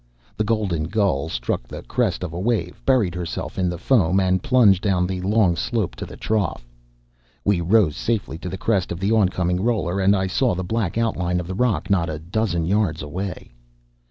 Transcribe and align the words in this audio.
The 0.35 0.43
Golden 0.43 0.85
Gull 0.85 1.29
struck 1.29 1.67
the 1.67 1.83
crest 1.83 2.23
of 2.23 2.33
a 2.33 2.39
wave, 2.39 2.81
buried 2.87 3.13
herself 3.13 3.59
in 3.59 3.69
the 3.69 3.77
foam, 3.77 4.19
and 4.19 4.41
plunged 4.41 4.81
down 4.81 5.05
the 5.05 5.21
long 5.21 5.55
slope 5.55 5.93
to 5.97 6.07
the 6.07 6.17
trough. 6.17 6.67
We 7.45 7.61
rose 7.61 7.97
safely 7.97 8.39
to 8.39 8.49
the 8.49 8.57
crest 8.57 8.91
of 8.91 8.99
the 8.99 9.11
oncoming 9.11 9.61
roller, 9.61 9.99
and 9.99 10.15
I 10.15 10.25
saw 10.25 10.55
the 10.55 10.63
black 10.63 10.97
outline 10.97 11.39
of 11.39 11.45
the 11.45 11.53
rock 11.53 11.91
not 11.91 12.09
a 12.09 12.17
dozen 12.17 12.65
yards 12.65 13.03
away. 13.03 13.51